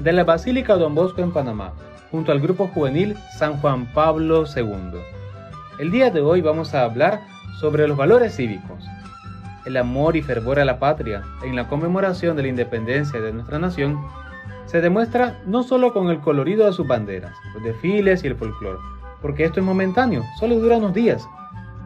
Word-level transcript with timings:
de 0.00 0.12
la 0.12 0.24
Basílica 0.24 0.76
Don 0.76 0.94
Bosco 0.94 1.22
en 1.22 1.32
Panamá, 1.32 1.72
junto 2.10 2.32
al 2.32 2.40
Grupo 2.40 2.68
Juvenil 2.68 3.16
San 3.38 3.58
Juan 3.60 3.92
Pablo 3.92 4.44
II. 4.44 5.00
El 5.78 5.90
día 5.90 6.10
de 6.10 6.20
hoy 6.20 6.40
vamos 6.40 6.74
a 6.74 6.84
hablar 6.84 7.20
sobre 7.60 7.88
los 7.88 7.96
valores 7.96 8.36
cívicos, 8.36 8.84
el 9.66 9.76
amor 9.76 10.16
y 10.16 10.22
fervor 10.22 10.60
a 10.60 10.64
la 10.64 10.78
patria 10.78 11.22
en 11.42 11.56
la 11.56 11.68
conmemoración 11.68 12.36
de 12.36 12.42
la 12.42 12.48
independencia 12.48 13.20
de 13.20 13.32
nuestra 13.32 13.58
nación 13.58 13.98
se 14.66 14.80
demuestra 14.80 15.38
no 15.46 15.62
solo 15.62 15.92
con 15.92 16.08
el 16.10 16.20
colorido 16.20 16.66
de 16.66 16.72
sus 16.72 16.86
banderas, 16.86 17.32
los 17.54 17.62
desfiles 17.62 18.24
y 18.24 18.26
el 18.26 18.36
folclore, 18.36 18.78
porque 19.22 19.44
esto 19.44 19.60
es 19.60 19.66
momentáneo, 19.66 20.24
solo 20.38 20.56
dura 20.56 20.76
unos 20.76 20.92
días. 20.92 21.26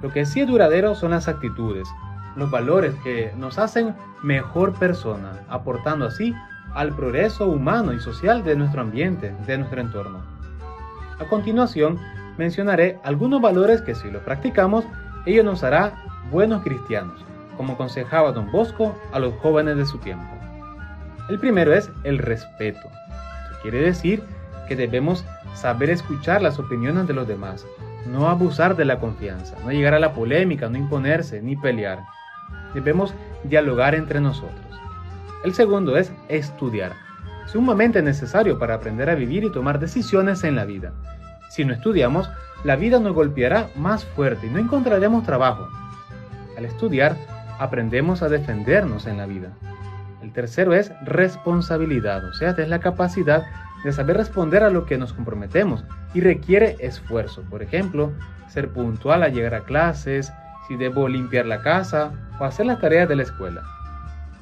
Lo 0.02 0.10
que 0.10 0.24
sí 0.24 0.40
es 0.40 0.48
duradero 0.48 0.94
son 0.94 1.10
las 1.10 1.28
actitudes, 1.28 1.88
los 2.36 2.50
valores 2.50 2.94
que 3.02 3.32
nos 3.36 3.58
hacen 3.58 3.94
mejor 4.22 4.72
persona, 4.78 5.32
aportando 5.48 6.06
así 6.06 6.34
al 6.74 6.94
progreso 6.94 7.46
humano 7.46 7.92
y 7.92 8.00
social 8.00 8.44
de 8.44 8.56
nuestro 8.56 8.80
ambiente, 8.80 9.34
de 9.46 9.58
nuestro 9.58 9.80
entorno. 9.80 10.20
A 11.18 11.24
continuación, 11.24 11.98
mencionaré 12.38 12.98
algunos 13.04 13.40
valores 13.40 13.82
que 13.82 13.94
si 13.94 14.10
los 14.10 14.22
practicamos, 14.22 14.84
ello 15.26 15.44
nos 15.44 15.62
hará 15.62 15.94
buenos 16.30 16.62
cristianos, 16.62 17.24
como 17.56 17.74
aconsejaba 17.74 18.32
don 18.32 18.50
Bosco 18.50 18.94
a 19.12 19.18
los 19.18 19.34
jóvenes 19.34 19.76
de 19.76 19.86
su 19.86 19.98
tiempo. 19.98 20.32
El 21.28 21.38
primero 21.38 21.74
es 21.74 21.90
el 22.04 22.18
respeto. 22.18 22.88
Esto 23.44 23.58
quiere 23.62 23.80
decir 23.82 24.22
que 24.68 24.76
debemos 24.76 25.24
saber 25.54 25.90
escuchar 25.90 26.42
las 26.42 26.58
opiniones 26.58 27.06
de 27.06 27.14
los 27.14 27.28
demás, 27.28 27.66
no 28.06 28.28
abusar 28.28 28.76
de 28.76 28.84
la 28.84 28.98
confianza, 28.98 29.56
no 29.64 29.70
llegar 29.70 29.94
a 29.94 30.00
la 30.00 30.14
polémica, 30.14 30.68
no 30.68 30.78
imponerse 30.78 31.42
ni 31.42 31.56
pelear 31.56 32.00
debemos 32.74 33.14
dialogar 33.44 33.94
entre 33.94 34.20
nosotros. 34.20 34.69
El 35.42 35.54
segundo 35.54 35.96
es 35.96 36.12
estudiar. 36.28 36.92
Es 37.46 37.52
sumamente 37.52 38.02
necesario 38.02 38.58
para 38.58 38.74
aprender 38.74 39.08
a 39.08 39.14
vivir 39.14 39.44
y 39.44 39.50
tomar 39.50 39.78
decisiones 39.78 40.44
en 40.44 40.54
la 40.54 40.66
vida. 40.66 40.92
Si 41.48 41.64
no 41.64 41.72
estudiamos, 41.72 42.28
la 42.62 42.76
vida 42.76 43.00
nos 43.00 43.14
golpeará 43.14 43.70
más 43.74 44.04
fuerte 44.04 44.46
y 44.46 44.50
no 44.50 44.58
encontraremos 44.58 45.24
trabajo. 45.24 45.66
Al 46.58 46.66
estudiar, 46.66 47.16
aprendemos 47.58 48.22
a 48.22 48.28
defendernos 48.28 49.06
en 49.06 49.16
la 49.16 49.24
vida. 49.24 49.50
El 50.22 50.30
tercero 50.32 50.74
es 50.74 50.92
responsabilidad, 51.04 52.22
o 52.24 52.34
sea, 52.34 52.50
es 52.50 52.68
la 52.68 52.80
capacidad 52.80 53.44
de 53.82 53.92
saber 53.92 54.18
responder 54.18 54.62
a 54.62 54.68
lo 54.68 54.84
que 54.84 54.98
nos 54.98 55.14
comprometemos 55.14 55.84
y 56.12 56.20
requiere 56.20 56.76
esfuerzo. 56.80 57.42
Por 57.48 57.62
ejemplo, 57.62 58.12
ser 58.48 58.68
puntual 58.68 59.22
a 59.22 59.28
llegar 59.28 59.54
a 59.54 59.64
clases, 59.64 60.30
si 60.68 60.76
debo 60.76 61.08
limpiar 61.08 61.46
la 61.46 61.62
casa 61.62 62.12
o 62.38 62.44
hacer 62.44 62.66
las 62.66 62.80
tareas 62.80 63.08
de 63.08 63.16
la 63.16 63.22
escuela. 63.22 63.62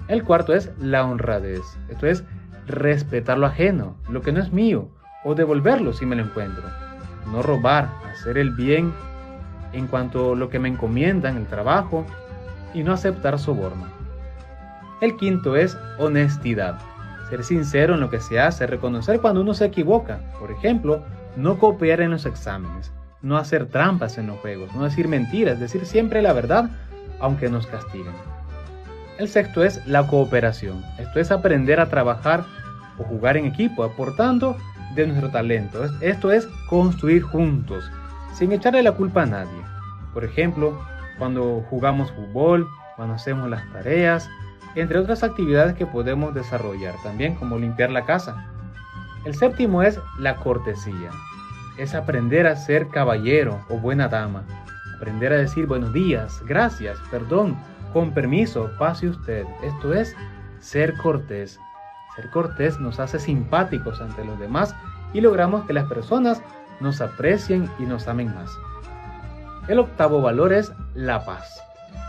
El 0.09 0.25
cuarto 0.25 0.55
es 0.55 0.71
la 0.81 1.05
honradez, 1.05 1.61
esto 1.91 2.07
es 2.07 2.25
respetar 2.67 3.37
lo 3.37 3.47
ajeno, 3.47 3.97
lo 4.09 4.23
que 4.23 4.33
no 4.33 4.41
es 4.41 4.53
mío, 4.53 4.89
o 5.23 5.35
devolverlo 5.35 5.93
si 5.93 6.07
me 6.07 6.17
lo 6.17 6.23
encuentro. 6.23 6.65
No 7.31 7.43
robar, 7.43 7.91
hacer 8.11 8.39
el 8.39 8.53
bien 8.53 8.93
en 9.75 9.87
cuanto 9.87 10.33
a 10.33 10.37
lo 10.37 10.49
que 10.49 10.59
me 10.59 10.69
encomiendan, 10.69 11.37
el 11.37 11.47
trabajo, 11.47 12.07
y 12.73 12.83
no 12.83 12.95
aceptar 12.95 13.39
soborno. 13.39 13.87
El 15.03 15.17
quinto 15.17 15.57
es 15.57 15.77
honestidad, 15.99 16.79
ser 17.29 17.45
sincero 17.45 17.95
en 17.95 18.01
lo 18.01 18.09
que 18.09 18.21
se 18.21 18.41
hace, 18.41 18.67
reconocer 18.67 19.21
cuando 19.21 19.43
uno 19.43 19.53
se 19.53 19.67
equivoca, 19.67 20.21
por 20.41 20.51
ejemplo, 20.51 21.03
no 21.37 21.59
copiar 21.59 22.01
en 22.01 22.11
los 22.11 22.25
exámenes, 22.25 22.93
no 23.21 23.37
hacer 23.37 23.67
trampas 23.67 24.17
en 24.17 24.29
los 24.29 24.39
juegos, 24.39 24.75
no 24.75 24.85
decir 24.85 25.07
mentiras, 25.07 25.61
decir 25.61 25.85
siempre 25.85 26.23
la 26.23 26.33
verdad, 26.33 26.71
aunque 27.21 27.51
nos 27.51 27.67
castiguen. 27.67 28.15
El 29.19 29.29
sexto 29.29 29.65
es 29.65 29.85
la 29.87 30.07
cooperación. 30.07 30.83
Esto 30.99 31.21
es 31.21 31.31
aprender 31.31 31.81
a 31.81 31.89
trabajar 31.89 32.45
o 32.99 33.05
jugar 33.05 33.37
en 33.37 33.47
equipo, 33.47 33.85
aportando 33.85 34.57
de 34.95 35.07
nuestro 35.07 35.31
talento. 35.31 35.85
Esto 36.01 36.33
es 36.33 36.47
construir 36.69 37.23
juntos, 37.23 37.91
sin 38.33 38.53
echarle 38.53 38.83
la 38.83 38.93
culpa 38.93 39.23
a 39.23 39.27
nadie. 39.27 39.63
Por 40.15 40.25
ejemplo, 40.25 40.81
cuando 41.19 41.65
jugamos 41.69 42.13
fútbol, 42.13 42.67
cuando 42.97 43.15
hacemos 43.15 43.51
las 43.51 43.71
tareas, 43.73 44.29
entre 44.75 44.99
otras 44.99 45.23
actividades 45.23 45.75
que 45.75 45.87
podemos 45.87 46.35
desarrollar, 46.35 46.95
también 47.03 47.35
como 47.35 47.59
limpiar 47.59 47.91
la 47.91 48.05
casa. 48.05 48.47
El 49.25 49.35
séptimo 49.35 49.83
es 49.83 49.99
la 50.19 50.37
cortesía 50.37 51.11
es 51.79 51.95
aprender 51.95 52.47
a 52.47 52.57
ser 52.57 52.89
caballero 52.89 53.61
o 53.69 53.79
buena 53.79 54.09
dama. 54.09 54.43
Aprender 54.97 55.33
a 55.33 55.37
decir 55.37 55.67
buenos 55.67 55.93
días, 55.93 56.43
gracias, 56.45 56.99
perdón, 57.11 57.57
con 57.93 58.13
permiso, 58.13 58.71
pase 58.79 59.09
usted. 59.09 59.47
Esto 59.63 59.95
es 59.95 60.15
ser 60.61 60.97
cortés. 60.99 61.59
Ser 62.17 62.31
cortés 62.31 62.79
nos 62.81 63.01
hace 63.01 63.19
simpáticos 63.19 64.01
ante 64.01 64.25
los 64.25 64.39
demás 64.39 64.75
y 65.13 65.21
logramos 65.21 65.65
que 65.67 65.73
las 65.73 65.85
personas 65.85 66.43
nos 66.81 67.01
aprecien 67.01 67.71
y 67.79 67.83
nos 67.83 68.09
amen 68.09 68.35
más. 68.35 68.51
El 69.69 69.79
octavo 69.79 70.21
valor 70.23 70.53
es 70.53 70.73
la 70.95 71.25
paz. 71.25 71.63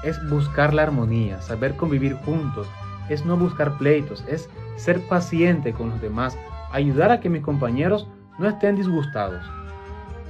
Es 0.04 0.18
buscar 0.30 0.74
la 0.74 0.84
armonía, 0.84 1.42
saber 1.42 1.76
convivir 1.76 2.16
juntos, 2.26 2.68
es 3.10 3.26
no 3.26 3.36
buscar 3.36 3.78
pleitos, 3.78 4.24
es 4.28 4.50
ser 4.78 5.06
paciente 5.08 5.74
con 5.74 5.90
los 5.90 6.02
demás, 6.02 6.38
ayudar 6.72 7.12
a 7.12 7.20
que 7.20 7.30
mis 7.30 7.44
compañeros 7.44 8.08
no 8.38 8.48
estén 8.48 8.76
disgustados 8.76 9.44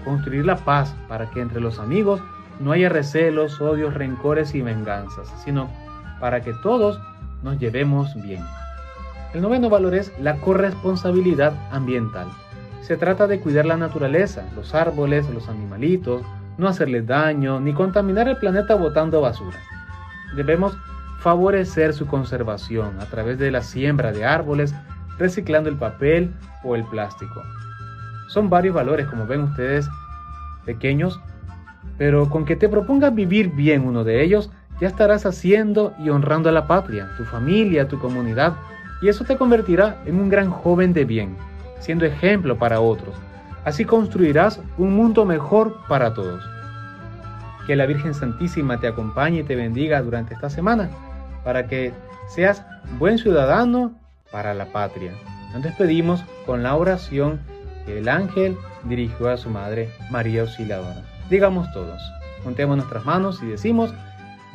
construir 0.04 0.46
la 0.46 0.58
paz 0.58 0.96
para 1.08 1.30
que 1.30 1.42
entre 1.42 1.62
los 1.62 1.80
amigos 1.80 2.22
no 2.60 2.72
haya 2.72 2.90
recelos, 2.90 3.60
odios, 3.62 3.94
rencores 3.94 4.54
y 4.54 4.62
venganzas, 4.62 5.28
sino 5.44 5.70
para 6.20 6.42
que 6.42 6.54
todos 6.62 7.00
nos 7.44 7.58
llevemos 7.60 8.14
bien. 8.22 8.44
El 9.34 9.42
noveno 9.42 9.70
valor 9.70 9.96
es 9.96 10.12
la 10.20 10.36
corresponsabilidad 10.38 11.54
ambiental. 11.72 12.28
Se 12.82 12.98
trata 12.98 13.28
de 13.28 13.40
cuidar 13.40 13.66
la 13.66 13.78
naturaleza, 13.78 14.44
los 14.56 14.74
árboles, 14.74 15.30
los 15.30 15.48
animalitos, 15.48 16.24
no 16.58 16.68
hacerles 16.68 17.08
daño 17.08 17.60
ni 17.60 17.74
contaminar 17.74 18.28
el 18.28 18.38
planeta 18.38 18.76
botando 18.76 19.22
basura. 19.22 19.58
Debemos 20.36 20.76
favorecer 21.20 21.94
su 21.94 22.08
conservación 22.08 23.00
a 23.00 23.06
través 23.06 23.38
de 23.38 23.52
la 23.52 23.62
siembra 23.62 24.12
de 24.12 24.26
árboles, 24.26 24.74
reciclando 25.18 25.70
el 25.70 25.76
papel 25.78 26.34
o 26.64 26.76
el 26.76 26.84
plástico. 26.86 27.44
Son 28.30 28.50
varios 28.50 28.76
valores, 28.76 29.08
como 29.08 29.26
ven 29.26 29.42
ustedes, 29.42 29.88
pequeños, 30.66 31.20
pero 32.00 32.28
con 32.30 32.46
que 32.46 32.56
te 32.56 32.68
propongas 32.68 33.14
vivir 33.14 33.52
bien 33.52 33.86
uno 33.86 34.04
de 34.04 34.24
ellos, 34.24 34.50
ya 34.82 34.88
estarás 34.88 35.28
haciendo 35.28 35.94
y 36.00 36.10
honrando 36.10 36.50
a 36.50 36.52
la 36.52 36.66
patria, 36.66 37.10
tu 37.18 37.26
familia, 37.26 37.88
tu 37.88 38.00
comunidad, 38.00 38.56
y 39.04 39.10
eso 39.10 39.24
te 39.24 39.38
convertirá 39.38 40.02
en 40.08 40.20
un 40.20 40.30
gran 40.30 40.50
joven 40.50 40.94
de 40.94 41.06
bien, 41.06 41.38
siendo 41.80 42.06
ejemplo 42.06 42.58
para 42.58 42.80
otros. 42.80 43.14
Así 43.66 43.86
construirás 43.86 44.60
un 44.80 44.96
mundo 44.96 45.26
mejor 45.26 45.76
para 45.88 46.16
todos. 46.16 46.44
Que 47.68 47.76
la 47.76 47.86
Virgen 47.86 48.16
Santísima 48.16 48.80
te 48.80 48.88
acompañe 48.88 49.42
y 49.42 49.44
te 49.44 49.56
bendiga 49.56 50.02
durante 50.02 50.34
esta 50.34 50.50
semana, 50.50 50.90
para 51.44 51.68
que 51.68 51.94
seas 52.28 52.66
buen 52.98 53.20
ciudadano 53.20 53.94
para 54.32 54.56
la 54.56 54.66
patria. 54.66 55.12
Nos 55.54 55.62
despedimos 55.62 56.24
con 56.48 56.64
la 56.64 56.76
oración 56.76 57.40
el 57.98 58.10
ángel 58.10 58.58
dirigió 58.84 59.30
a 59.30 59.38
su 59.38 59.50
madre 59.50 59.90
María 60.12 60.42
Auxiliadora. 60.42 61.04
Digamos 61.30 61.72
todos, 61.72 62.02
juntemos 62.44 62.78
nuestras 62.78 63.06
manos 63.06 63.42
y 63.44 63.46
decimos, 63.46 63.94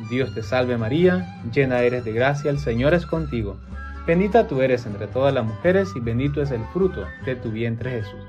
Dios 0.09 0.33
te 0.33 0.43
salve 0.43 0.77
María, 0.77 1.39
llena 1.53 1.79
eres 1.79 2.03
de 2.03 2.11
gracia, 2.11 2.51
el 2.51 2.59
Señor 2.59 2.93
es 2.93 3.05
contigo. 3.05 3.55
Bendita 4.05 4.47
tú 4.47 4.61
eres 4.61 4.85
entre 4.85 5.07
todas 5.07 5.33
las 5.33 5.45
mujeres 5.45 5.93
y 5.95 5.99
bendito 5.99 6.41
es 6.41 6.51
el 6.51 6.63
fruto 6.73 7.05
de 7.25 7.35
tu 7.35 7.49
vientre 7.49 7.91
Jesús. 7.91 8.19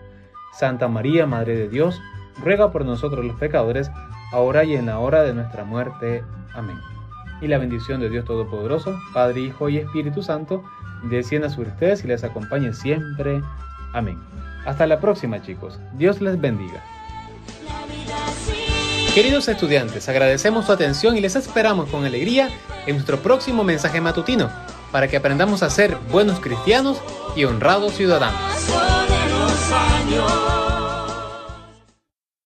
Santa 0.53 0.89
María, 0.89 1.27
Madre 1.27 1.57
de 1.57 1.69
Dios, 1.69 2.01
ruega 2.43 2.71
por 2.71 2.85
nosotros 2.85 3.25
los 3.25 3.37
pecadores, 3.37 3.91
ahora 4.33 4.65
y 4.65 4.75
en 4.75 4.87
la 4.87 5.01
hora 5.01 5.23
de 5.23 5.35
nuestra 5.35 5.65
muerte. 5.65 6.23
Amén. 6.55 6.79
Y 7.41 7.49
la 7.49 7.59
bendición 7.59 8.01
de 8.01 8.09
Dios 8.09 8.25
Todopoderoso, 8.25 8.97
Padre, 9.13 9.41
Hijo 9.41 9.69
y 9.69 9.79
Espíritu 9.79 10.23
Santo, 10.23 10.65
descienda 11.11 11.51
sobre 11.51 11.71
ustedes 11.71 12.05
y 12.05 12.09
les 12.09 12.25
acompañe 12.25 12.73
siempre. 12.73 13.43
Amén. 13.93 14.19
Hasta 14.65 14.87
la 14.87 15.01
próxima 15.01 15.43
chicos. 15.43 15.79
Dios 15.99 16.21
les 16.21 16.41
bendiga. 16.41 16.83
Queridos 19.17 19.49
estudiantes, 19.49 20.11
agradecemos 20.11 20.67
su 20.67 20.73
atención 20.73 21.17
y 21.17 21.23
les 21.23 21.37
esperamos 21.37 21.89
con 21.89 22.05
alegría 22.05 22.51
en 22.85 22.97
nuestro 22.97 23.23
próximo 23.23 23.65
mensaje 23.65 23.99
matutino 23.99 24.51
para 24.93 25.09
que 25.09 25.17
aprendamos 25.17 25.63
a 25.63 25.71
ser 25.71 25.97
buenos 26.13 26.39
cristianos 26.39 26.99
y 27.35 27.45
honrados 27.45 27.95
ciudadanos. 27.95 28.39